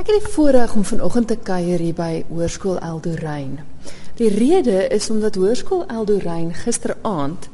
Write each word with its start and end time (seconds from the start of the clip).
Ek 0.00 0.08
het 0.08 0.22
die 0.24 0.32
voorreg 0.32 0.74
om 0.74 0.84
vanoggend 0.88 1.26
te 1.28 1.36
kuier 1.36 1.82
hier 1.84 1.92
by 1.92 2.22
Hoërskool 2.30 2.78
Eldorein. 2.80 3.58
Die 4.16 4.30
rede 4.32 4.86
is 4.96 5.10
omdat 5.12 5.34
Hoërskool 5.36 5.82
Eldorein 5.92 6.54
gisteraand 6.56 7.50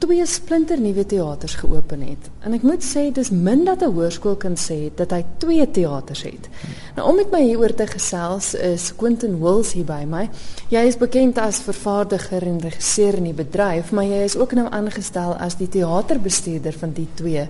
twee 0.00 0.24
splinternuwe 0.26 1.04
teaters 1.06 1.58
geopen 1.60 2.00
het. 2.06 2.30
En 2.40 2.56
ek 2.56 2.64
moet 2.64 2.80
sê 2.86 3.02
dis 3.12 3.28
min 3.30 3.66
dat 3.68 3.84
'n 3.84 3.92
hoërskool 3.92 4.36
kan 4.36 4.56
sê 4.56 4.88
dat 4.96 5.10
hy 5.10 5.24
twee 5.36 5.70
teaters 5.70 6.22
het. 6.22 6.48
Nou 6.96 7.08
om 7.10 7.16
met 7.16 7.30
my 7.30 7.42
hieroor 7.42 7.74
te 7.74 7.86
gesels 7.86 8.54
is 8.54 8.96
Quentin 8.96 9.38
Wills 9.40 9.72
hier 9.72 9.84
by 9.84 10.04
my. 10.08 10.30
Jy 10.68 10.86
is 10.86 10.96
bekend 10.96 11.38
as 11.38 11.60
vervaardiger 11.60 12.42
en 12.42 12.60
regisseur 12.60 13.14
in 13.14 13.24
die 13.24 13.44
bedryf, 13.44 13.92
maar 13.92 14.04
jy 14.04 14.24
is 14.24 14.36
ook 14.36 14.52
nou 14.52 14.66
aangestel 14.70 15.34
as 15.34 15.56
die 15.56 15.68
teaterbestuurder 15.68 16.72
van 16.72 16.92
die 16.92 17.08
twee 17.14 17.48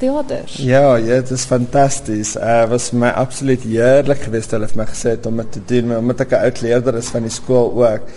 teaters. 0.00 0.56
Ja, 0.64 0.96
ja, 0.96 1.20
dit 1.20 1.30
is 1.36 1.44
fantasties. 1.48 2.34
Uh 2.36 2.64
was 2.70 2.90
my 2.96 3.12
absoluut 3.20 3.62
heerlik 3.68 4.24
geweest 4.26 4.54
hulle 4.56 4.68
het 4.68 4.76
my 4.78 4.88
gesê 4.88 5.16
om 5.28 5.40
dit 5.42 5.52
te 5.56 5.62
doen, 5.74 5.96
omdat 5.98 6.24
ek 6.26 6.34
'n 6.36 6.44
oud 6.48 6.60
leerder 6.64 6.98
is 7.02 7.12
van 7.14 7.22
die 7.28 7.32
skool 7.32 7.72
ook. 7.76 8.08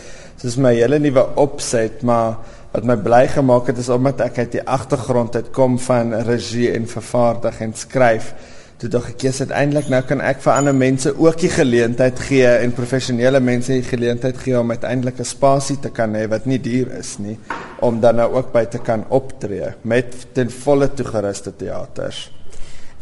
Dis 0.42 0.58
my 0.58 0.74
hele 0.76 1.00
nuwe 1.00 1.24
opset, 1.36 2.02
maar 2.02 2.38
wat 2.72 2.84
my 2.84 2.96
bly 2.98 3.28
gemaak 3.28 3.68
het 3.68 3.78
is 3.78 3.90
omdat 3.90 4.22
ek 4.22 4.38
uit 4.38 4.52
die 4.52 4.66
agtergrond 4.66 5.36
uit 5.36 5.52
kom 5.52 5.80
van 5.80 6.14
regie 6.26 6.72
en 6.72 6.88
vervaardig 6.88 7.60
en 7.62 7.74
skryf. 7.74 8.34
Toe 8.78 8.90
dog 8.90 9.10
ek 9.10 9.24
eers 9.24 9.40
uiteindelik 9.40 9.90
nou 9.90 10.02
kan 10.02 10.22
ek 10.22 10.42
vir 10.42 10.54
ander 10.54 10.76
mense 10.76 11.14
ook 11.20 11.38
die 11.40 11.52
geleentheid 11.54 12.20
gee 12.20 12.48
en 12.48 12.74
professionele 12.74 13.40
mense 13.40 13.72
die 13.72 13.86
geleentheid 13.86 14.38
gee 14.38 14.60
om 14.60 14.72
uiteindelik 14.72 15.20
'n 15.20 15.26
spasie 15.26 15.80
te 15.80 15.90
kan 15.90 16.16
hê 16.16 16.28
wat 16.28 16.46
nie 16.46 16.60
duur 16.60 16.92
is 17.00 17.18
nie 17.20 17.38
om 17.84 18.00
dan 18.00 18.16
nou 18.22 18.30
ook 18.40 18.54
by 18.54 18.64
te 18.72 18.80
kan 18.80 19.04
optree 19.10 19.74
met 19.82 20.16
ten 20.32 20.52
volle 20.52 20.88
toegeruste 20.94 21.56
teaters. 21.60 22.30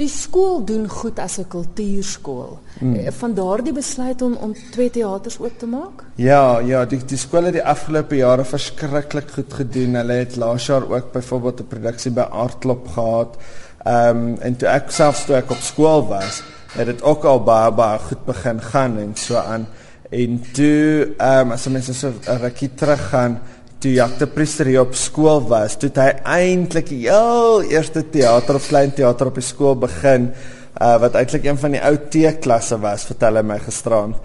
Die 0.01 0.09
skool 0.09 0.63
doen 0.65 0.87
goed 0.89 1.19
as 1.19 1.37
'n 1.37 1.47
kultuurskool. 1.47 2.59
Hmm. 2.79 2.95
Eh, 2.95 3.11
van 3.11 3.33
daardie 3.33 3.73
besluit 3.73 4.21
om 4.21 4.33
om 4.33 4.55
twee 4.71 4.89
teaters 4.89 5.39
oop 5.39 5.59
te 5.59 5.65
maak? 5.65 6.03
Ja, 6.15 6.59
ja, 6.59 6.85
die 6.85 7.05
die 7.05 7.17
skool 7.17 7.43
het 7.43 7.53
die 7.53 7.63
afgelope 7.63 8.15
jare 8.15 8.45
verskriklik 8.45 9.31
goed 9.31 9.53
gedoen. 9.53 9.95
Hulle 9.95 10.13
het 10.13 10.35
laas 10.35 10.65
jaar 10.65 10.89
ook 10.89 11.11
byvoorbeeld 11.11 11.59
'n 11.59 11.67
produksie 11.67 12.11
by 12.11 12.21
Artklop 12.21 12.87
gehad. 12.87 13.37
Ehm 13.83 14.17
um, 14.17 14.37
en 14.39 14.55
toe 14.55 14.67
ek 14.67 14.91
self 14.91 15.25
toe 15.25 15.35
ek 15.35 15.51
op 15.51 15.61
skool 15.61 16.07
was, 16.07 16.43
het 16.73 16.85
dit 16.85 17.03
ook 17.03 17.23
al 17.23 17.43
baie 17.43 17.71
baie 17.71 17.99
goed 17.99 18.25
begin 18.25 18.61
gaan 18.61 18.97
en 18.97 19.11
so 19.15 19.35
aan. 19.35 19.67
En 20.09 20.41
toe 20.53 21.13
ehm 21.17 21.39
um, 21.39 21.51
as 21.51 21.67
mense 21.67 21.93
so 21.93 22.07
'n 22.07 22.37
rukkie 22.41 22.73
terug 22.75 23.09
gaan, 23.09 23.41
toe 23.81 23.95
Jacques 23.95 24.29
Priester 24.29 24.69
hier 24.69 24.83
op 24.83 24.93
skool 24.97 25.41
was, 25.49 25.73
toe 25.81 25.89
hy 25.95 26.11
eintlik 26.29 26.91
die 26.91 27.07
heel 27.07 27.63
eerste 27.71 28.03
teater 28.13 28.59
of 28.59 28.67
klein 28.69 28.93
teater 28.93 29.31
op 29.31 29.39
die 29.39 29.45
skool 29.45 29.73
begin, 29.81 30.29
uh, 30.77 30.97
wat 31.01 31.17
eintlik 31.17 31.47
een 31.47 31.57
van 31.57 31.73
die 31.73 31.81
ou 31.81 31.95
T-klasse 32.13 32.77
was, 32.83 33.07
vertel 33.09 33.39
hy 33.41 33.43
my 33.49 33.57
gisterand. 33.63 34.19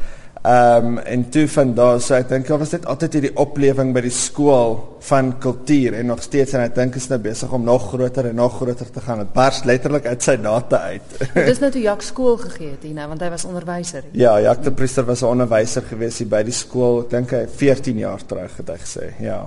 Ehm 0.46 0.86
um, 0.86 0.98
en 0.98 1.28
toe 1.28 1.48
van 1.48 1.72
daar 1.74 2.00
so 2.00 2.14
ek 2.14 2.28
dink 2.28 2.46
daar 2.46 2.60
was 2.60 2.70
dit 2.70 2.84
altyd 2.86 3.16
hierdie 3.16 3.32
oplewing 3.42 3.88
by 3.94 4.02
die 4.04 4.12
skool 4.14 4.76
van 5.08 5.32
kultuur 5.42 5.96
en 5.98 6.06
nog 6.06 6.20
steeds 6.22 6.52
en 6.54 6.62
ek 6.62 6.76
dink 6.76 6.94
is 7.00 7.08
nou 7.10 7.18
besig 7.18 7.50
om 7.56 7.64
nog 7.66 7.88
groter 7.88 8.28
en 8.28 8.38
nog 8.38 8.54
groter 8.60 8.90
te 8.90 9.02
gaan. 9.02 9.24
Dit 9.24 9.32
bars 9.34 9.64
letterlik 9.66 10.06
uit 10.06 10.22
sy 10.22 10.36
data 10.38 10.84
uit. 10.92 11.16
Dis 11.34 11.58
nou 11.64 11.70
toe 11.74 11.82
Jak 11.82 12.04
skool 12.06 12.38
gegee 12.44 12.70
het 12.76 12.84
hier 12.86 12.94
nou 12.94 13.08
want 13.10 13.24
hy 13.26 13.30
was 13.34 13.46
onderwyser. 13.48 14.06
Ja, 14.12 14.36
Jak 14.40 14.62
de 14.62 14.70
Priester 14.70 15.04
was 15.04 15.22
'n 15.22 15.32
onderwyser 15.34 15.82
gewees 15.82 16.18
hier 16.18 16.28
by 16.28 16.44
die 16.46 16.54
skool. 16.54 17.00
Ek 17.02 17.10
dink 17.10 17.34
hy 17.34 17.46
14 17.50 17.98
jaar 17.98 18.22
terug 18.26 18.56
het 18.56 18.68
hy 18.68 18.78
gesê. 18.84 19.10
Ja. 19.18 19.40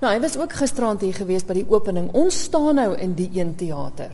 Nou, 0.00 0.12
hy 0.12 0.20
was 0.20 0.36
ook 0.36 0.52
gisterand 0.52 1.00
hier 1.00 1.14
gewees 1.14 1.46
by 1.46 1.54
die 1.54 1.66
opening. 1.68 2.10
Ons 2.12 2.42
staan 2.50 2.74
nou 2.74 2.96
in 2.98 3.14
die 3.14 3.30
een 3.32 3.54
teater 3.54 4.10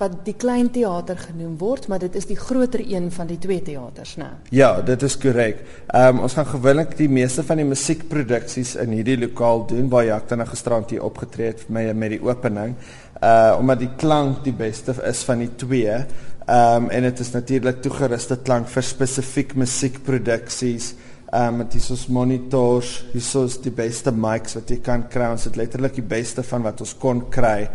wat 0.00 0.22
die 0.26 0.34
klein 0.38 0.70
teater 0.72 1.18
genoem 1.18 1.54
word, 1.60 1.88
maar 1.88 2.00
dit 2.02 2.16
is 2.18 2.26
die 2.30 2.38
groter 2.38 2.82
een 2.82 3.10
van 3.12 3.28
die 3.30 3.38
twee 3.38 3.62
teaters, 3.62 4.16
né? 4.20 4.30
Ja, 4.54 4.74
dit 4.82 5.02
is 5.02 5.18
korrek. 5.20 5.62
Ehm 5.92 6.16
um, 6.16 6.24
ons 6.26 6.36
gaan 6.38 6.48
gewoonlik 6.48 6.96
die 6.98 7.10
meeste 7.10 7.44
van 7.46 7.60
die 7.60 7.68
musiekproduksies 7.68 8.74
in 8.82 8.96
hierdie 8.96 9.18
lokaal 9.20 9.66
doen 9.70 9.88
waar 9.92 10.04
Jacques 10.04 10.32
dan 10.32 10.46
gisterand 10.48 10.90
hier 10.90 11.04
opgetree 11.04 11.52
het 11.52 11.68
met 11.68 11.96
met 11.96 12.16
die 12.16 12.22
opening. 12.22 12.74
Uh 13.22 13.56
omdat 13.58 13.78
die 13.78 13.92
klank 13.96 14.44
die 14.44 14.56
beste 14.56 14.94
is 15.08 15.22
van 15.28 15.38
die 15.44 15.54
twee. 15.56 15.94
Ehm 16.46 16.84
um, 16.84 16.90
en 16.90 17.02
dit 17.02 17.20
is 17.20 17.32
natuurlik 17.32 17.82
toegeruste 17.82 18.38
klank 18.42 18.68
vir 18.68 18.82
spesifiek 18.82 19.54
musiekproduksies. 19.54 20.94
Ehm 21.30 21.60
um, 21.60 21.66
dit 21.68 21.90
is 21.90 22.06
monitors, 22.08 23.04
dis 23.12 23.34
is 23.34 23.58
die 23.62 23.72
beste 23.72 24.12
mics 24.12 24.54
wat 24.58 24.70
jy 24.70 24.80
kan 24.82 25.08
kry. 25.08 25.30
Ons 25.32 25.44
het 25.44 25.56
letterlik 25.56 25.94
die 25.94 26.08
beste 26.16 26.42
van 26.42 26.62
wat 26.62 26.80
ons 26.80 26.96
kon 26.98 27.28
kry 27.30 27.68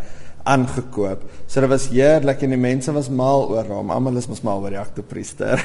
aangekoop. 0.48 1.24
So 1.46 1.62
dit 1.64 1.70
was 1.70 1.86
heerlik 1.92 2.42
en 2.44 2.52
die 2.52 2.60
mense 2.60 2.92
was 2.92 3.08
mal 3.08 3.46
oor 3.52 3.68
hom. 3.68 3.92
Almal 3.94 4.18
is 4.20 4.28
mos 4.30 4.42
mal 4.46 4.62
oor 4.64 4.72
die 4.74 4.80
aktepriester. 4.80 5.60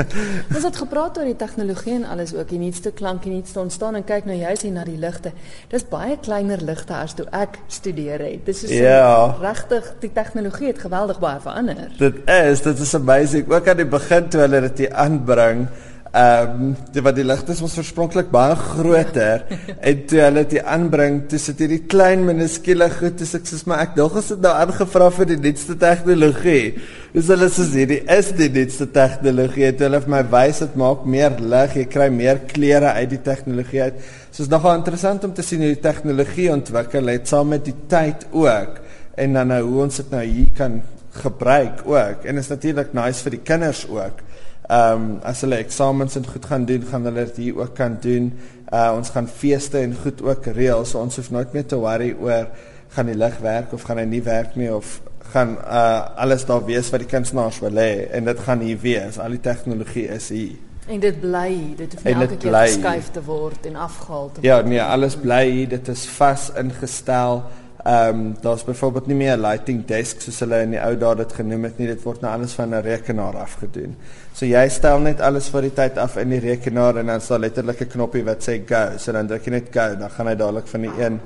Ons 0.54 0.64
het 0.66 0.78
gepraat 0.80 1.18
oor 1.18 1.28
die 1.28 1.36
tegnologie 1.38 1.94
en 1.96 2.06
alles 2.10 2.34
ook, 2.36 2.48
die 2.50 2.60
nuutste 2.62 2.92
klank 2.96 3.26
en 3.28 3.38
iets 3.38 3.54
te 3.54 3.62
ontstaan 3.62 3.98
en 3.98 4.06
kyk 4.06 4.28
nou 4.30 4.38
jy's 4.38 4.64
hier 4.66 4.74
na 4.74 4.86
die 4.88 4.98
ligte. 5.00 5.34
Dis 5.72 5.86
baie 5.90 6.18
kleiner 6.22 6.62
ligte 6.64 6.96
as 6.98 7.16
toe 7.18 7.26
ek 7.34 7.60
studeer 7.66 8.24
het. 8.26 8.46
Dis 8.46 8.64
so 8.66 8.72
ja. 8.74 9.36
regtig 9.42 9.92
die 10.02 10.12
tegnologie 10.14 10.72
het 10.72 10.82
geweldig 10.86 11.20
baie 11.22 11.42
verander. 11.44 11.88
Dit 11.98 12.22
is, 12.24 12.64
dit 12.66 12.86
is 12.86 12.94
amazing. 12.98 13.50
Ook 13.52 13.68
aan 13.68 13.82
die 13.82 13.90
begin 13.98 14.28
toe 14.32 14.42
hulle 14.46 14.64
dit 14.68 14.86
aanbring 14.90 15.68
Ehm 16.08 16.52
um, 16.62 16.68
die 16.94 17.02
wat 17.04 17.18
die 17.18 17.24
ligte 17.26 17.52
is 17.52 17.60
ons 17.60 17.74
oorspronklik 17.76 18.30
baie 18.32 18.54
groter 18.56 19.42
en 19.90 19.98
toe 20.08 20.20
hulle 20.22 20.44
dit 20.48 20.64
aanbring, 20.64 21.18
toe 21.28 21.40
sit 21.42 21.58
hierdie 21.60 21.82
klein 21.84 22.22
minuskule 22.24 22.88
goed, 22.94 23.18
dis 23.20 23.34
ek 23.36 23.44
sê 23.44 23.58
maar 23.68 23.82
ek 23.84 23.92
dog 23.98 24.16
as 24.16 24.30
dit 24.32 24.40
nou 24.40 24.54
aangevra 24.56 25.10
vir 25.18 25.28
die 25.34 25.36
nuutste 25.44 25.76
tegnologie. 25.82 26.78
Dis 27.12 27.28
hulle 27.28 27.50
sê 27.52 27.66
hierdie 27.74 28.00
is 28.16 28.30
die 28.38 28.48
nuutste 28.54 28.88
tegnologie. 28.94 29.68
Toe 29.76 29.88
hulle 29.90 30.00
vir 30.06 30.14
my 30.14 30.22
wys 30.32 30.62
dit 30.64 30.78
maak 30.80 31.04
meer 31.04 31.36
lig, 31.44 31.76
jy 31.76 31.86
kry 31.92 32.08
meer 32.14 32.40
kleure 32.54 32.94
uit 32.96 33.12
die 33.12 33.22
tegnologie 33.28 33.82
uit. 33.90 33.98
So 34.30 34.46
is 34.46 34.52
nogal 34.52 34.78
interessant 34.80 35.28
om 35.28 35.34
te 35.36 35.44
sien 35.44 35.60
hoe 35.64 35.74
die 35.74 35.84
tegnologie 35.84 36.48
ontwikkel 36.54 37.12
het 37.12 37.28
saam 37.28 37.52
met 37.52 37.68
die 37.68 37.76
tyd 37.92 38.24
ook 38.32 38.80
en 39.18 39.36
dan 39.36 39.52
nou 39.52 39.60
hoe 39.66 39.82
ons 39.84 40.00
dit 40.00 40.14
nou 40.14 40.24
hier 40.24 40.56
kan 40.56 40.80
gebruik 41.20 41.84
ook. 41.84 42.24
En 42.24 42.40
is 42.40 42.48
natuurlik 42.48 42.94
nice 42.96 43.24
vir 43.26 43.36
die 43.36 43.44
kinders 43.44 43.84
ook. 43.90 44.24
Ehm 44.68 44.92
um, 44.92 45.18
as 45.24 45.40
hulle 45.40 45.56
eksamens 45.56 46.16
en 46.16 46.26
goed 46.28 46.44
gaan 46.44 46.64
doen, 46.68 46.82
gaan 46.90 47.04
hulle 47.08 47.24
dit 47.24 47.36
hier 47.36 47.60
ook 47.62 47.74
kan 47.74 47.96
doen. 48.00 48.32
Uh 48.72 48.92
ons 48.96 49.10
gaan 49.10 49.28
feeste 49.28 49.78
en 49.78 49.94
goed 50.02 50.22
ook 50.22 50.46
reël. 50.46 50.84
So 50.84 51.00
ons 51.00 51.16
hoef 51.16 51.30
nooit 51.30 51.52
meer 51.52 51.66
te 51.66 51.76
worry 51.80 52.10
oor 52.20 52.50
gaan 52.92 53.06
die 53.08 53.16
lig 53.16 53.38
werk 53.40 53.72
of 53.72 53.82
gaan 53.88 53.98
hy 53.98 54.04
nie 54.04 54.22
werk 54.22 54.56
nie 54.56 54.68
of 54.74 55.00
gaan 55.32 55.56
uh 55.64 56.20
alles 56.20 56.44
daar 56.44 56.64
wees 56.68 56.90
wat 56.92 57.00
die 57.00 57.08
kunstenaars 57.08 57.60
wil 57.64 57.80
hê 57.80 58.08
en 58.12 58.28
dit 58.28 58.44
gaan 58.44 58.60
hier 58.60 58.80
wees. 58.82 59.18
Al 59.18 59.38
die 59.38 59.44
tegnologie 59.44 60.08
is 60.18 60.28
hier. 60.28 60.58
En 60.88 61.00
dit 61.00 61.20
bly, 61.20 61.74
dit 61.76 61.92
hoef 61.92 62.04
nie 62.04 62.14
elke 62.14 62.36
keer 62.36 62.54
geskuif 62.58 63.10
te 63.12 63.22
word 63.24 63.66
en 63.68 63.76
afgehaal 63.76 64.30
te 64.32 64.40
ja, 64.44 64.54
word. 64.56 64.68
Ja, 64.68 64.70
nee, 64.72 64.82
alles 64.82 65.16
bly 65.20 65.42
hier. 65.50 65.68
Dit 65.68 65.88
is 65.88 66.04
vas 66.16 66.48
ingestel. 66.56 67.42
Ehm 67.84 68.20
um, 68.20 68.36
daar's 68.40 68.64
byvoorbeeld 68.64 69.06
nie 69.06 69.16
meer 69.16 69.36
'n 69.36 69.40
lighting 69.40 69.84
desk 69.86 70.20
soos 70.20 70.40
hulle 70.40 70.62
in 70.62 70.70
die 70.70 70.80
ou 70.82 70.96
dae 70.96 71.14
dit 71.16 71.32
genoem 71.32 71.64
het 71.64 71.78
nie. 71.78 71.86
Dit 71.86 72.02
word 72.02 72.20
nou 72.20 72.32
alles 72.32 72.52
van 72.52 72.74
'n 72.74 72.82
rekenaar 72.82 73.36
af 73.36 73.54
gedoen. 73.60 73.96
So 74.32 74.46
jy 74.46 74.68
stel 74.68 74.98
net 74.98 75.20
alles 75.20 75.48
vir 75.48 75.62
die 75.62 75.74
tyd 75.74 75.98
af 75.98 76.16
in 76.16 76.28
die 76.28 76.40
rekenaar 76.40 76.96
en 76.96 77.06
dan 77.06 77.20
daar 77.28 77.38
letterlik 77.38 77.80
'n 77.80 77.86
knoppie 77.86 78.24
wat 78.24 78.48
sê 78.48 78.66
go. 78.66 78.98
So 78.98 79.12
dan 79.12 79.26
druk 79.26 79.44
jy 79.44 79.50
net 79.50 79.68
go, 79.72 79.96
dan 79.96 80.10
gaan 80.10 80.26
hy 80.26 80.34
dadelik 80.34 80.66
van 80.66 80.80
die 80.80 80.92
een 80.98 81.20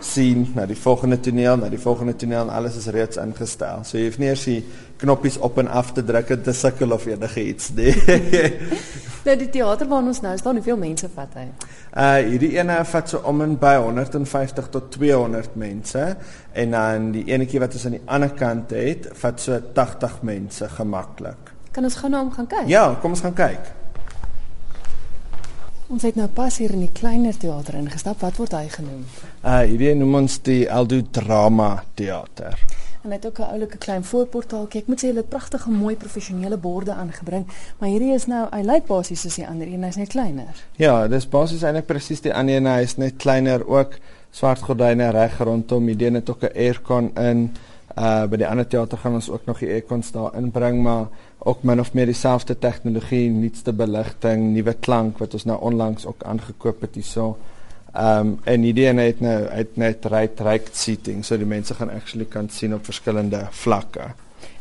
sien 0.00 0.52
na 0.54 0.66
die 0.66 0.76
volgende 0.76 1.20
toneel, 1.20 1.56
na 1.56 1.68
die 1.68 1.78
volgende 1.78 2.16
toneel 2.16 2.42
en 2.42 2.54
alles 2.54 2.76
is 2.76 2.86
reeds 2.86 3.16
ingestel. 3.16 3.84
So 3.84 3.98
jy 3.98 4.04
hoef 4.04 4.18
nie 4.18 4.28
eers 4.28 4.44
die 4.44 4.64
knoppies 4.96 5.38
op 5.38 5.58
en 5.58 5.68
af 5.68 5.92
te 5.92 6.04
druk 6.04 6.30
en 6.30 6.42
te 6.42 6.52
sukkel 6.52 6.92
of 6.92 7.06
enigiets 7.06 7.70
nie. 7.74 7.94
nou 9.24 9.36
die 9.40 9.48
teater 9.52 9.88
waar 9.88 10.06
ons 10.06 10.20
nou 10.24 10.34
staan, 10.38 10.60
hoeveel 10.60 10.78
mense 10.80 11.08
vat 11.14 11.34
hy? 11.38 11.46
Uh 11.92 12.18
hierdie 12.28 12.52
ene 12.58 12.78
vat 12.84 13.10
so 13.10 13.22
om 13.28 13.42
en 13.44 13.56
by 13.60 13.74
150 13.80 14.70
tot 14.74 14.90
200 14.94 15.56
mense 15.58 16.04
en 16.52 16.76
dan 16.76 17.10
die 17.16 17.24
enetjie 17.32 17.62
wat 17.62 17.74
ons 17.78 17.88
aan 17.88 17.98
die 17.98 18.04
ander 18.06 18.34
kant 18.38 18.74
het, 18.76 19.10
vat 19.22 19.40
so 19.40 19.58
80 19.74 20.20
mense 20.28 20.68
gemaklik. 20.76 21.54
Kan 21.72 21.88
ons 21.88 21.98
gou 22.00 22.10
na 22.10 22.22
hom 22.22 22.32
gaan 22.34 22.48
kyk? 22.50 22.68
Ja, 22.70 22.86
kom 23.02 23.16
ons 23.16 23.24
gaan 23.24 23.36
kyk. 23.38 23.74
Ons 25.88 26.04
het 26.04 26.18
nou 26.20 26.26
pas 26.28 26.52
hier 26.60 26.74
in 26.76 26.82
die 26.84 26.92
kleiner 26.92 27.32
teater 27.32 27.78
ingestap. 27.78 28.20
Wat 28.20 28.36
word 28.36 28.52
hy 28.58 28.66
genoem? 28.68 29.06
Uh 29.40 29.62
hierdie 29.62 29.94
noem 29.96 30.18
ons 30.24 30.36
die 30.44 30.66
Aldo 30.68 31.00
Drama 31.16 31.78
Theater. 31.96 32.60
En 33.08 33.14
net 33.14 33.26
ook 33.26 33.38
'n 33.38 33.50
oulike 33.50 33.78
klein 33.78 34.04
voorportaaltjie. 34.04 34.80
Ek 34.80 34.86
moet 34.86 35.00
sê 35.00 35.06
hulle 35.06 35.18
het 35.18 35.28
pragtige 35.28 35.70
mooi 35.70 35.96
professionele 35.96 36.56
borde 36.56 36.92
aangebring, 36.92 37.46
maar 37.78 37.88
hierdie 37.88 38.12
is 38.12 38.26
nou, 38.26 38.48
hy 38.50 38.62
lyk 38.62 38.86
basies 38.86 39.20
soos 39.20 39.34
die 39.34 39.46
ander 39.46 39.66
een, 39.66 39.82
hy's 39.82 39.96
net 39.96 40.08
kleiner. 40.08 40.64
Ja, 40.76 41.08
dis 41.08 41.28
basies 41.28 41.62
eintlik 41.62 41.86
presies 41.86 42.20
die 42.20 42.34
ander 42.34 42.56
een, 42.56 42.66
hy 42.66 42.82
is 42.82 42.96
net 42.96 43.16
kleiner 43.16 43.68
ook 43.68 43.96
swart 44.30 44.60
gordyne 44.60 45.10
reg 45.10 45.38
rondom, 45.38 45.86
hierdie 45.86 46.10
het 46.10 46.30
ook 46.30 46.42
'n 46.42 46.56
aircon 46.56 47.10
in. 47.16 47.56
Uh 47.96 48.26
by 48.26 48.36
die 48.36 48.48
ander 48.48 48.66
teater 48.66 48.98
gaan 48.98 49.14
ons 49.14 49.30
ook 49.30 49.46
nog 49.46 49.58
die 49.58 49.72
aircons 49.72 50.12
daar 50.12 50.34
inbring, 50.34 50.82
maar 50.82 51.06
ook 51.38 51.62
min 51.62 51.80
of 51.80 51.92
meer 51.92 52.06
dieselfde 52.06 52.58
tegnologie, 52.58 53.30
nuutste 53.30 53.72
beligting, 53.72 54.52
nuwe 54.52 54.74
klank 54.74 55.18
wat 55.18 55.32
ons 55.32 55.44
nou 55.44 55.60
onlangs 55.60 56.06
ook 56.06 56.22
aangekoop 56.22 56.80
het 56.80 56.94
hierso. 56.94 57.36
Ehm 57.98 58.26
um, 58.26 58.38
en 58.44 58.62
hierdie 58.62 58.86
een 58.86 58.98
het 59.02 59.20
nou 59.20 59.38
uit 59.46 59.76
net 59.76 60.04
right 60.12 60.40
right 60.46 60.68
seating, 60.72 61.24
so 61.26 61.36
die 61.36 61.46
mense 61.46 61.74
gaan 61.74 61.90
actually 61.90 62.28
kan 62.30 62.46
sien 62.48 62.74
op 62.74 62.84
verskillende 62.86 63.46
vlakke. 63.50 64.12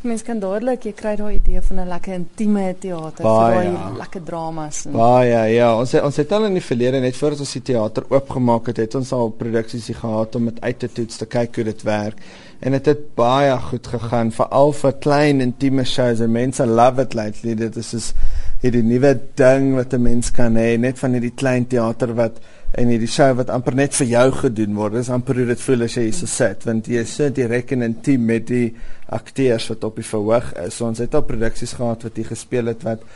Mens 0.01 0.24
kan 0.25 0.39
dadelik 0.42 0.88
jy 0.88 0.94
kry 0.98 1.12
daai 1.19 1.36
idee 1.36 1.62
van 1.62 1.80
'n 1.84 1.88
lekker 1.88 2.13
intieme 2.13 2.63
teater 2.80 3.24
daai 3.25 3.68
ja. 3.68 3.92
lekker 3.98 4.24
dramas 4.24 4.86
en 4.86 4.92
Baie 4.92 5.30
ja, 5.30 5.44
ja, 5.44 5.69
ons 5.78 5.92
het, 5.92 6.04
ons 6.04 6.18
het 6.18 6.31
al 6.31 6.45
in 6.45 6.57
die 6.57 6.66
verlede 6.66 7.00
net 7.00 7.18
voordat 7.18 7.39
ons 7.39 7.54
die 7.54 7.62
teater 7.62 8.06
oopgemaak 8.10 8.68
het, 8.68 8.78
het 8.78 8.95
ons 8.95 9.12
al 9.12 9.30
produksies 9.30 9.89
gehad 10.01 10.36
om 10.36 10.45
dit 10.45 10.62
uit 10.62 10.80
te 10.80 10.92
toets 10.92 11.18
te 11.18 11.25
kyk 11.25 11.56
hoe 11.56 11.63
dit 11.63 11.84
werk. 11.84 12.18
En 12.60 12.72
dit 12.72 12.86
het, 12.86 12.98
het 12.98 13.16
baie 13.16 13.57
goed 13.69 13.88
gegaan, 13.88 14.31
veral 14.31 14.74
vir 14.74 14.94
klein 14.94 15.42
intieme 15.42 15.86
shows 15.86 16.19
en 16.19 16.31
mense 16.31 16.66
love 16.66 17.01
it 17.01 17.13
lately. 17.13 17.56
Dit 17.56 17.78
is 17.78 17.94
is 17.94 18.13
hierdie 18.62 18.84
nuwe 18.84 19.19
ding 19.36 19.75
wat 19.75 19.94
'n 19.94 20.01
mens 20.01 20.31
kan 20.31 20.56
hê, 20.56 20.78
net 20.78 21.00
van 21.00 21.12
hierdie 21.13 21.36
klein 21.36 21.68
teater 21.68 22.16
wat 22.16 22.39
en 22.75 22.91
hierdie 22.91 23.09
show 23.09 23.29
wat 23.37 23.49
amper 23.53 23.75
net 23.75 23.95
vir 23.95 24.09
jou 24.11 24.25
gedoen 24.41 24.75
word. 24.75 24.97
Dis 24.99 25.11
amper 25.13 25.39
hoe 25.39 25.45
dit 25.45 25.61
voel 25.63 25.85
as 25.87 25.95
jy 25.95 26.07
hier 26.09 26.17
so 26.17 26.27
sit, 26.27 26.65
want 26.67 26.87
jy 26.91 27.03
is 27.05 27.13
so 27.15 27.29
direk 27.29 27.71
en 27.71 27.87
intiem 27.87 28.25
met 28.27 28.47
die 28.49 28.75
akteurs 29.15 29.69
wat 29.71 29.83
op 29.87 30.01
die 30.01 30.07
verhoog 30.07 30.51
is. 30.65 30.75
So 30.75 30.89
ons 30.89 30.99
het 30.99 31.15
al 31.15 31.23
produksies 31.27 31.77
gehad 31.79 32.03
wat 32.03 32.19
hier 32.19 32.31
gespeel 32.33 32.73
het 32.73 32.83
wat 32.87 33.07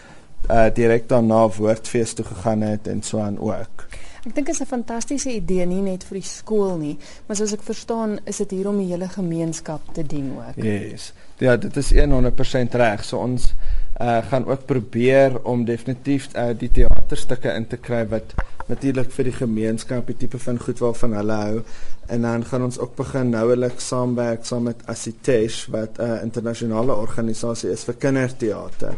uh 0.50 0.70
direk 0.74 1.06
daarna 1.10 1.44
woordfees 1.54 2.16
toe 2.18 2.26
gegaan 2.26 2.64
het 2.66 2.88
en 2.88 3.04
so 3.06 3.20
aan 3.22 3.38
ook. 3.38 3.86
Ek 4.22 4.36
dink 4.36 4.48
dit 4.48 4.56
is 4.56 4.62
'n 4.62 4.70
fantastiese 4.70 5.32
idee 5.34 5.66
nie 5.66 5.82
net 5.82 6.04
vir 6.04 6.20
die 6.20 6.28
skool 6.28 6.78
nie, 6.78 6.98
maar 7.28 7.38
soos 7.38 7.54
ek 7.54 7.64
verstaan, 7.64 8.20
is 8.26 8.38
dit 8.38 8.52
hier 8.52 8.68
om 8.70 8.78
die 8.78 8.88
hele 8.88 9.08
gemeenskap 9.10 9.82
te 9.94 10.04
dien 10.04 10.38
ook. 10.38 10.64
Yes. 10.64 11.14
Ja, 11.38 11.58
dit 11.58 11.78
is 11.78 11.92
100% 11.92 12.76
reg. 12.76 13.04
So 13.04 13.18
ons 13.18 13.54
uh 14.02 14.22
gaan 14.30 14.46
ook 14.46 14.66
probeer 14.66 15.44
om 15.44 15.66
definitief 15.66 16.30
uh 16.36 16.54
die 16.58 16.72
teaterstukke 16.72 17.54
in 17.54 17.68
te 17.68 17.78
kry 17.78 18.08
wat 18.08 18.34
natuurlik 18.68 19.12
vir 19.12 19.30
die 19.30 19.38
gemeenskap 19.40 20.08
die 20.08 20.18
tipe 20.24 20.40
van 20.40 20.60
goed 20.60 20.80
waarvan 20.84 21.14
hulle 21.18 21.38
hou 21.42 21.64
en 22.12 22.22
dan 22.28 22.46
gaan 22.46 22.64
ons 22.68 22.80
ook 22.80 22.96
begin 22.96 23.32
nouelik 23.34 23.80
saamwerk 23.80 24.46
saam 24.46 24.64
met 24.70 24.86
Asitesh 24.92 25.66
wat 25.74 25.98
'n 25.98 26.04
uh, 26.04 26.22
internasionale 26.24 26.96
organisasie 26.96 27.72
is 27.72 27.84
vir 27.84 27.96
kinderteater. 27.96 28.96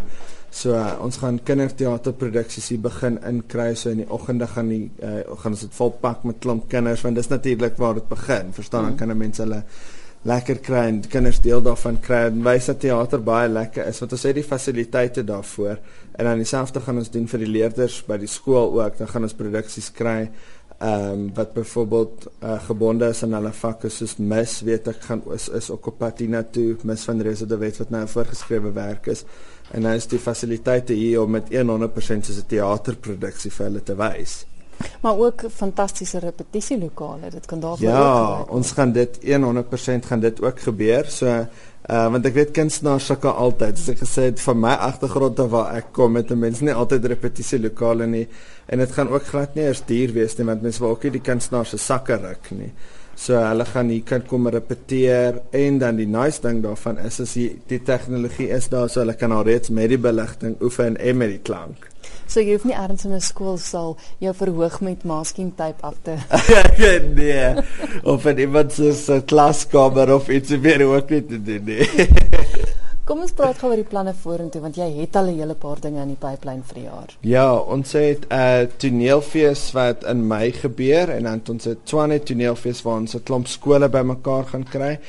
So 0.49 0.73
uh, 0.73 0.99
ons 1.01 1.17
gaan 1.17 1.39
kinderteaterproduksies 1.43 2.67
hier 2.69 2.79
begin 2.79 3.19
inkry 3.25 3.75
so 3.75 3.89
in 3.89 4.03
die 4.03 4.09
oggende 4.09 4.47
gaan 4.47 4.69
die 4.69 4.91
uh, 5.01 5.21
gaan 5.41 5.51
ons 5.51 5.65
dit 5.65 5.73
volpak 5.73 6.23
met 6.23 6.39
klomp 6.39 6.69
kinders 6.69 7.01
want 7.01 7.15
dis 7.15 7.27
natuurlik 7.27 7.77
waar 7.77 7.93
dit 7.93 8.07
begin. 8.07 8.53
Verstaan, 8.53 8.83
mm. 8.83 8.97
dan 8.97 8.97
kan 8.97 9.17
mense 9.17 9.41
hulle 9.41 9.63
lekker 10.23 10.59
kry 10.63 10.85
en 10.87 11.01
kinders 11.11 11.41
deel 11.43 11.61
daarvan 11.63 11.99
kry 12.03 12.21
en 12.29 12.43
wys 12.45 12.69
dat 12.71 12.79
teater 12.79 13.21
baie 13.23 13.49
lekker 13.51 13.87
is. 13.89 13.99
Want 13.99 14.15
ons 14.15 14.25
het 14.27 14.37
die 14.37 14.45
fasiliteite 14.47 15.23
daarvoor. 15.27 15.79
En 16.15 16.29
dan 16.29 16.43
dieselfde 16.43 16.79
gaan 16.83 17.01
ons 17.01 17.11
doen 17.11 17.27
vir 17.27 17.43
die 17.43 17.51
leerders 17.51 18.01
by 18.07 18.17
die 18.21 18.31
skool 18.31 18.71
ook. 18.79 18.97
Dan 18.97 19.11
gaan 19.11 19.27
ons 19.27 19.35
produksies 19.35 19.91
kry 19.95 20.29
ehm 20.83 21.11
um, 21.11 21.27
wat 21.33 21.53
byvoorbeeld 21.53 22.25
uh, 22.43 22.55
gebonde 22.63 23.07
is 23.07 23.21
aan 23.23 23.35
hulle 23.37 23.51
vakke 23.55 23.89
soos 23.93 24.15
mis 24.17 24.55
weet 24.67 24.87
ek 24.91 25.05
gaan 25.07 25.21
is 25.35 25.45
is 25.59 25.69
ook 25.71 25.87
op 25.91 25.97
Patina 26.01 26.41
toe 26.43 26.75
mis 26.83 27.05
van 27.07 27.21
Reza 27.21 27.45
de 27.45 27.57
Wet 27.61 27.77
wat 27.79 27.93
nou 27.93 28.07
voorgeskrewe 28.07 28.71
werk 28.75 29.07
is. 29.07 29.23
En 29.71 29.85
nou 29.87 29.93
is 29.95 30.09
die 30.11 30.19
fasiliteite 30.19 30.93
hier 30.93 31.21
om 31.21 31.31
met 31.31 31.53
100% 31.53 32.25
soos 32.25 32.41
'n 32.41 32.49
teaterproduksie 32.55 33.51
vir 33.51 33.65
hulle 33.65 33.83
te 33.83 33.95
wys 33.95 34.43
maar 35.03 35.17
ook 35.19 35.43
fantastiese 35.51 36.19
repetisielokale. 36.19 37.29
Dit 37.29 37.45
kan 37.45 37.59
daar 37.59 37.75
Ja, 37.79 38.41
ons 38.47 38.71
gaan 38.71 38.91
dit 38.91 39.19
100% 39.23 40.05
gaan 40.05 40.19
dit 40.19 40.41
ook 40.41 40.59
gebeur. 40.59 41.05
So 41.11 41.27
uh 41.83 42.07
want 42.11 42.25
ek 42.25 42.33
weet 42.37 42.51
kunstenaars 42.55 43.05
sukkel 43.11 43.33
altyd. 43.35 43.79
So 43.79 43.91
ek 43.91 43.99
gesê 44.05 44.29
het 44.29 44.39
van 44.39 44.59
my 44.63 44.71
agtergrond 44.85 45.39
af 45.43 45.49
waar 45.51 45.73
ek 45.75 45.89
kom 45.91 46.15
met 46.15 46.31
mense 46.39 46.63
nie 46.63 46.73
altyd 46.73 47.09
repetisielokale 47.11 48.07
nie 48.07 48.27
en 48.71 48.79
dit 48.79 48.91
gaan 48.95 49.11
ook 49.11 49.25
glad 49.27 49.55
nie 49.55 49.65
eers 49.65 49.83
duur 49.85 50.13
wees 50.15 50.37
nie 50.37 50.47
want 50.47 50.63
mense 50.63 50.79
wil 50.79 50.95
ook 50.95 51.03
nie 51.03 51.17
die 51.17 51.25
kunstenaars 51.27 51.75
se 51.75 51.77
sakke 51.77 52.15
ruk 52.23 52.51
nie. 52.55 52.71
So 53.15 53.37
hulle 53.37 53.65
gaan 53.69 53.89
hier 53.93 54.03
kan 54.03 54.23
kom 54.25 54.47
repeteer 54.49 55.41
en 55.53 55.77
dan 55.79 55.99
die 56.01 56.07
nice 56.09 56.41
ding 56.41 56.63
daarvan 56.63 56.97
is 57.05 57.19
as 57.21 57.35
die, 57.37 57.49
die 57.69 57.79
tegnologie 57.85 58.49
is 58.49 58.69
daar 58.73 58.89
so 58.89 59.03
hulle 59.03 59.13
kan 59.13 59.31
alreeds 59.31 59.69
met 59.69 59.91
die 59.93 60.01
beligting 60.01 60.57
oefen 60.61 60.97
en 60.97 61.17
met 61.21 61.35
die 61.35 61.43
klank. 61.45 61.89
So 62.27 62.41
jy 62.41 62.55
hoef 62.55 62.65
nie 62.65 62.75
ergens 62.75 63.05
in 63.05 63.13
'n 63.13 63.21
skoolsaal 63.21 63.97
jou 64.19 64.33
verhoog 64.33 64.81
met 64.81 65.03
masking 65.03 65.53
tape 65.55 65.81
af 65.83 65.95
te. 66.01 66.17
nee. 67.19 67.53
Of 68.03 68.25
in 68.25 68.39
iemand 68.39 68.73
se 68.73 69.21
klaskamer 69.25 70.13
of 70.13 70.29
iets 70.29 70.57
meer 70.57 70.83
ook 70.83 71.09
nie 71.09 71.25
te 71.25 71.43
doen 71.43 71.63
nie. 71.63 71.87
Kom 73.03 73.19
ons 73.19 73.33
praat 73.35 73.57
gou 73.59 73.67
oor 73.67 73.81
die 73.81 73.83
planne 73.83 74.13
vorentoe 74.15 74.61
want 74.63 74.77
jy 74.79 74.85
het 74.95 75.17
al 75.19 75.27
'n 75.27 75.39
hele 75.39 75.55
paar 75.59 75.79
dinge 75.83 75.99
in 76.01 76.13
die 76.13 76.21
pipeline 76.21 76.63
vir 76.63 76.75
die 76.75 76.83
jaar. 76.83 77.09
Ja, 77.19 77.55
ons 77.55 77.91
het 77.91 78.23
'n 78.29 78.33
uh, 78.33 78.67
toneelfees 78.77 79.73
wat 79.73 80.05
in 80.05 80.27
Mei 80.27 80.51
gebeur 80.51 81.09
en 81.09 81.23
dan 81.23 81.41
ons 81.49 81.65
het 81.65 81.83
Tshwane 81.85 82.19
toneelfees 82.23 82.81
waar 82.81 83.01
ons 83.01 83.15
'n 83.15 83.23
klomp 83.23 83.47
skole 83.47 83.89
bymekaar 83.89 84.45
gaan 84.45 84.63
kry 84.63 84.99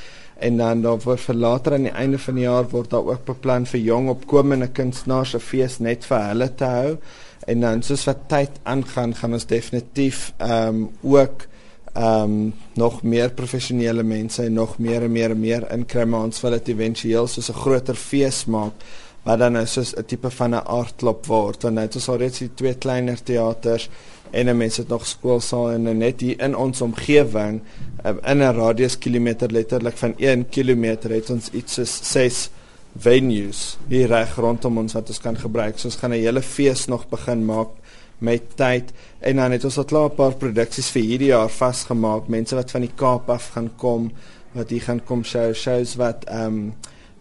en 0.41 0.57
dan 0.57 0.83
daar 0.83 0.99
word 0.99 1.21
vir 1.21 1.35
later 1.35 1.73
aan 1.73 1.83
die 1.83 1.93
einde 1.93 2.19
van 2.19 2.35
die 2.35 2.45
jaar 2.45 2.69
word 2.69 2.91
daar 2.91 3.07
ook 3.07 3.25
beplan 3.25 3.67
vir 3.67 3.81
jong 3.81 4.09
opkomende 4.09 4.69
kunstenaars 4.69 5.35
'n 5.35 5.39
fees 5.41 5.79
net 5.79 6.05
vir 6.05 6.19
hulle 6.19 6.55
te 6.55 6.65
hou 6.65 6.99
en 7.47 7.61
dan 7.61 7.83
soos 7.83 8.05
wat 8.05 8.29
tyd 8.29 8.51
aangaan 8.63 9.15
gaan 9.15 9.33
ons 9.33 9.47
definitief 9.47 10.33
ehm 10.39 10.69
um, 10.69 10.91
ook 11.03 11.47
ehm 11.95 12.23
um, 12.23 12.55
nog 12.75 13.03
meer 13.03 13.31
professionele 13.31 14.03
mense 14.03 14.43
en 14.43 14.53
nog 14.53 14.79
meer 14.79 15.03
en 15.03 15.13
meer 15.13 15.31
en 15.31 15.41
meer 15.41 15.67
inkry 15.73 16.05
maar 16.05 16.27
ons 16.27 16.41
wil 16.43 16.51
dit 16.51 16.69
éventueel 16.69 17.27
soos 17.27 17.51
'n 17.51 17.61
groter 17.65 17.95
fees 17.95 18.45
maak 18.45 18.73
wat 19.23 19.39
dan 19.39 19.53
nou 19.53 19.67
soos 19.67 19.95
'n 19.95 20.05
tipe 20.05 20.31
van 20.31 20.55
'n 20.55 20.67
aardklop 20.67 21.27
word 21.27 21.63
want 21.63 21.75
nou 21.75 21.87
het 21.87 21.95
ons 21.95 22.09
alreeds 22.09 22.39
die 22.39 22.55
twee 22.55 22.75
kleiner 22.75 23.23
teaters 23.23 23.89
en 24.31 24.57
mense 24.57 24.81
het 24.81 24.91
nog 24.91 25.07
skoolsaal 25.07 25.71
en 25.71 25.99
net 25.99 26.21
hier 26.21 26.41
in 26.41 26.57
ons 26.57 26.81
omgewing 26.81 27.61
um, 28.05 28.19
in 28.25 28.39
'n 28.39 28.57
radius 28.57 28.99
kilometer 28.99 29.51
letterlik 29.51 29.97
van 29.97 30.15
1 30.17 30.49
km 30.49 30.85
het 31.09 31.31
ons 31.31 31.51
iets 31.51 31.75
soos 31.75 32.13
6 32.13 32.51
venues 32.99 33.77
hier 33.91 34.09
reg 34.09 34.37
rondom 34.39 34.79
ons 34.79 34.95
wat 34.95 35.09
ons 35.09 35.21
kan 35.23 35.37
gebruik. 35.37 35.79
So 35.79 35.89
ons 35.89 35.97
gaan 35.97 36.11
'n 36.11 36.23
hele 36.23 36.43
fees 36.43 36.87
nog 36.87 37.09
begin 37.09 37.45
maak 37.45 37.69
met 38.19 38.57
tyd 38.57 38.93
en 39.21 39.37
dan 39.37 39.53
het 39.53 39.65
ons 39.65 39.79
al 39.79 39.85
klaar 39.85 40.11
'n 40.11 40.15
paar 40.15 40.35
produksies 40.35 40.91
vir 40.91 41.03
hierdie 41.03 41.33
jaar 41.33 41.49
vasgemaak. 41.49 42.29
Mense 42.29 42.55
wat 42.55 42.71
van 42.71 42.81
die 42.81 42.95
Kaap 42.95 43.31
af 43.31 43.51
gaan 43.55 43.71
kom 43.77 44.13
wat 44.53 44.71
hier 44.71 44.83
gaan 44.83 45.05
kom 45.05 45.25
show 45.25 45.55
shows 45.55 45.97
wat 46.01 46.25
ehm 46.25 46.47
um, 46.47 46.75